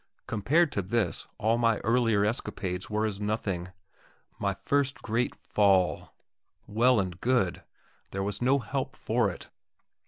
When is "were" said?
2.89-3.05